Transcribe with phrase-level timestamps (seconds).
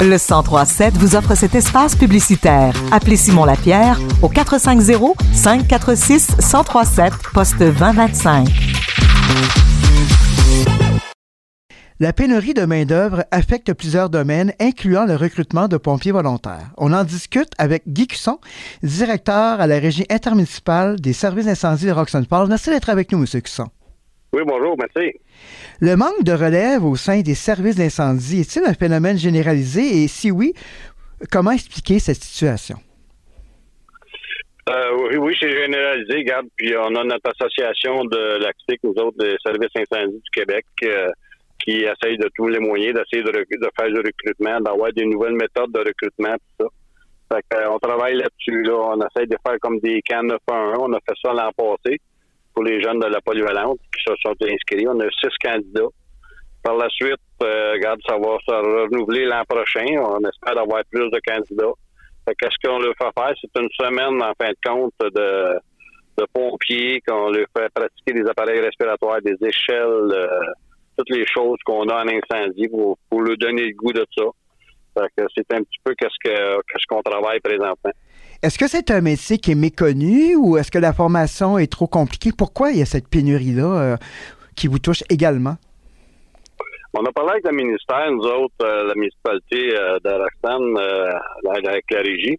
[0.00, 2.74] Le 1037 vous offre cet espace publicitaire.
[2.92, 8.48] Appelez Simon Lapierre au 450 546 1037 poste 2025.
[12.00, 16.72] La pénurie de main-d'œuvre affecte plusieurs domaines, incluant le recrutement de pompiers volontaires.
[16.76, 18.40] On en discute avec Guy Cusson,
[18.82, 22.48] directeur à la Régie intermunicipale des services d'incendie de Roxanne Paul.
[22.48, 23.40] Merci d'être avec nous, M.
[23.40, 23.68] Cusson.
[24.34, 25.16] Oui, bonjour, merci.
[25.80, 30.02] Le manque de relève au sein des services d'incendie est-il un phénomène généralisé?
[30.02, 30.54] Et si oui,
[31.30, 32.78] comment expliquer cette situation?
[34.68, 39.18] Euh, oui, oui, c'est généralisé, regarde, puis on a notre association de l'ACTIC, nous autres,
[39.18, 41.10] des services incendie du Québec, euh,
[41.64, 45.70] qui essaye de tous les moyens d'essayer de, faire du recrutement, d'avoir des nouvelles méthodes
[45.70, 46.66] de recrutement, tout
[47.30, 47.36] ça.
[47.36, 48.96] Fait euh, on travaille là-dessus, là.
[48.96, 50.78] On essaye de faire comme des camps 911.
[50.80, 52.00] On a fait ça l'an passé
[52.54, 54.86] pour les jeunes de la polyvalente qui se sont inscrits.
[54.88, 55.90] On a six candidats.
[56.62, 59.84] Par la suite, euh, regarde, ça va se renouveler l'an prochain.
[59.98, 61.74] On espère avoir plus de candidats.
[62.26, 63.34] qu'est-ce qu'on leur fait faire?
[63.40, 68.60] C'est une semaine, en fin de compte, de, pompiers, qu'on leur fait pratiquer des appareils
[68.60, 70.26] respiratoires, des échelles, euh,
[70.96, 74.24] toutes les choses qu'on a en incendie pour, pour leur donner le goût de ça.
[75.34, 77.90] c'est un petit peu qu'est-ce que qu'est-ce qu'on travaille présentement.
[78.44, 81.86] Est-ce que c'est un métier qui est méconnu ou est-ce que la formation est trop
[81.86, 82.28] compliquée?
[82.36, 83.96] Pourquoi il y a cette pénurie-là euh,
[84.54, 85.56] qui vous touche également?
[86.92, 91.10] On a parlé avec le ministère, nous autres, euh, la municipalité euh, euh,
[91.56, 92.38] avec la régie.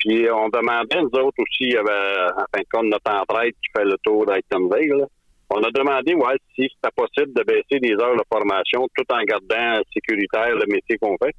[0.00, 3.54] Puis on demandait, nous autres aussi, il y avait en fin de compte notre entraide
[3.62, 5.06] qui fait le tour d'Itemville.
[5.50, 9.22] On a demandé ouais, si c'était possible de baisser les heures de formation tout en
[9.22, 11.32] gardant sécuritaire le métier qu'on fait.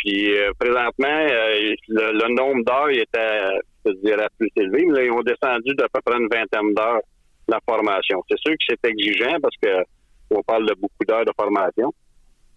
[0.00, 5.10] Puis euh, présentement, euh, le, nombre d'heures était, je dirais, plus élevé, mais là, ils
[5.10, 7.02] ont descendu d'à peu près une vingtaine d'heures
[7.48, 8.22] la formation.
[8.30, 9.84] C'est sûr que c'est exigeant parce que
[10.30, 11.92] on parle de beaucoup d'heures de formation.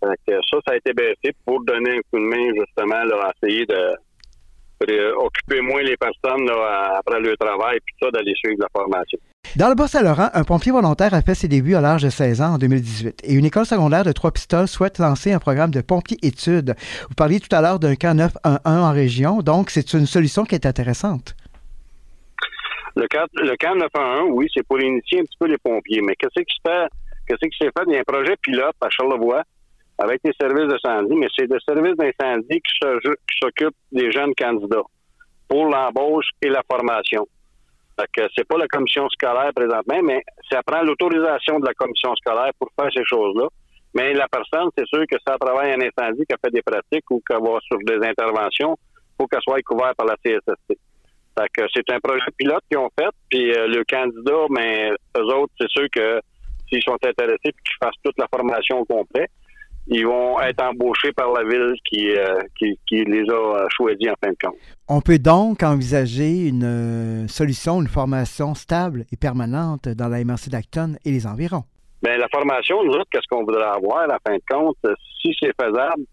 [0.01, 3.65] Donc, ça, ça a été baissé pour donner un coup de main, justement, à essayer
[3.65, 9.17] de, occuper moins les personnes après le travail, puis ça, d'aller suivre la formation.
[9.55, 12.55] Dans le Bas-Saint-Laurent, un pompier volontaire a fait ses débuts à l'âge de 16 ans
[12.55, 16.73] en 2018 et une école secondaire de Trois-Pistoles souhaite lancer un programme de pompiers-études.
[17.07, 20.55] Vous parliez tout à l'heure d'un camp 911 en région, donc c'est une solution qui
[20.55, 21.35] est intéressante.
[22.95, 26.15] Le camp, le camp 911, oui, c'est pour initier un petit peu les pompiers, mais
[26.15, 26.87] qu'est-ce qui se fait?
[27.27, 27.83] Qu'est-ce qui s'est fait?
[27.85, 29.43] Il y a un projet pilote à Charlevoix
[29.99, 34.81] avec les services d'incendie, mais c'est le service d'incendie qui s'occupe des jeunes candidats
[35.47, 37.27] pour l'embauche et la formation.
[38.11, 40.21] Que c'est pas la commission scolaire présentement, mais
[40.51, 43.47] ça prend l'autorisation de la commission scolaire pour faire ces choses-là.
[43.93, 47.21] Mais la personne, c'est sûr que ça travaille en incendie, qu'elle fait des pratiques ou
[47.27, 48.75] qu'elle va sur des interventions,
[49.17, 50.77] faut qu'elle soit couverte par la CSST.
[51.37, 55.53] Fait c'est un projet pilote qu'ils ont fait, puis euh, le candidat, mais eux autres,
[55.59, 56.19] c'est sûr que
[56.69, 59.27] s'ils sont intéressés puis qu'ils fassent toute la formation au complet,
[59.87, 64.31] ils vont être embauchés par la ville qui, euh, qui, les a choisis en fin
[64.31, 64.57] de compte.
[64.87, 70.49] On peut donc envisager une euh, solution, une formation stable et permanente dans la MRC
[70.49, 71.63] d'Acton et les environs?
[72.01, 74.77] Bien, la formation, nous autres, qu'est-ce qu'on voudrait avoir, en fin de compte,
[75.21, 76.03] si c'est faisable,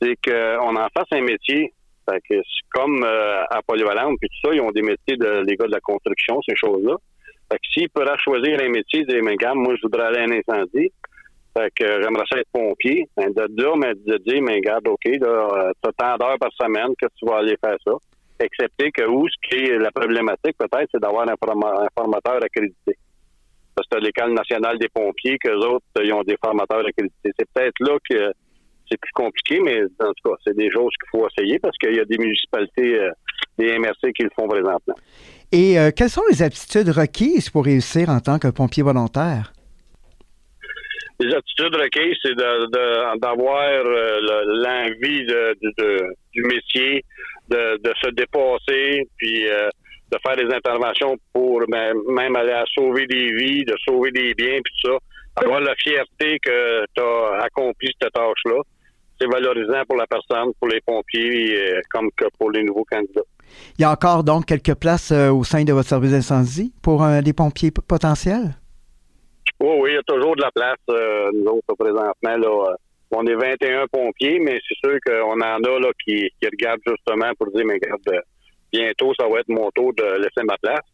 [0.00, 1.72] c'est qu'on en fasse un métier.
[2.08, 2.40] Fait que
[2.72, 5.72] comme euh, à Polyvalente, puis tout ça, ils ont des métiers de les gars de
[5.72, 6.96] la construction, ces choses-là.
[7.50, 10.38] Fait que s'ils pourraient choisir un métier, dire, mais moi, je voudrais aller à un
[10.38, 10.92] incendie,
[11.56, 13.08] fait que j'aimerais ça être pompier.
[13.16, 16.50] Ben, de là, mais de dire, mais regarde, OK, là, euh, t'as tant d'heures par
[16.52, 17.92] semaine que tu vas aller faire ça.
[18.40, 21.34] Excepté que où ce qui est la problématique, peut-être, c'est d'avoir un,
[21.96, 22.96] formateur accrédité.
[23.74, 27.32] Parce que l'École nationale des pompiers, qu'eux autres, ils ont des formateurs accrédités.
[27.38, 28.32] C'est peut-être là que
[28.90, 31.94] c'est plus compliqué, mais en tout cas, c'est des choses qu'il faut essayer parce qu'il
[31.94, 33.10] y a des municipalités, euh,
[33.58, 34.94] des MRC qui le font présentement.
[35.52, 39.52] Et euh, quelles sont les aptitudes requises pour réussir en tant que pompier volontaire?
[41.20, 44.20] Les attitudes requises, c'est d'avoir euh,
[44.62, 45.56] l'envie de,
[46.32, 47.04] du métier,
[47.48, 49.68] de, se dépasser, puis euh,
[50.12, 54.58] de faire des interventions pour même aller à sauver des vies, de sauver des biens,
[54.62, 54.98] puis tout ça.
[55.44, 58.60] Avoir la fierté que tu as accompli cette tâche-là.
[59.20, 63.22] C'est valorisant pour la personne, pour les pompiers, euh, comme pour les nouveaux candidats.
[63.78, 67.32] Il y a encore donc quelques places au sein de votre service d'incendie pour des
[67.32, 68.54] pompiers potentiels?
[69.60, 72.12] Oui, oui, il y a toujours de la place, euh, nous autres, présentement.
[72.22, 72.74] Là, euh,
[73.10, 77.32] on est 21 pompiers, mais c'est sûr qu'on en a là, qui, qui regardent justement
[77.38, 78.20] pour dire, mais regarde, euh,
[78.72, 80.86] bientôt, ça va être mon tour de laisser ma place.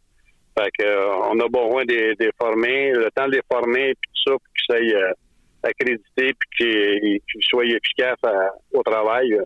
[0.58, 4.30] Fait que, on a besoin de les former, le temps de les former, puis tout
[4.30, 5.12] ça, pour qu'ils soient
[5.64, 8.32] accrédités, puis qu'ils soient efficaces
[8.72, 9.36] au travail.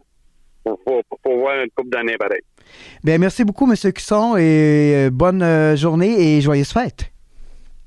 [0.66, 2.42] Il faut, voir une couple d'années pareil.
[3.02, 3.74] Bien, merci beaucoup, M.
[3.92, 7.10] Cusson, et bonne journée et joyeuse fête.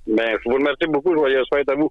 [0.08, 1.14] Ben, je vous remercie beaucoup.
[1.14, 1.90] Joyeuse fête à vous.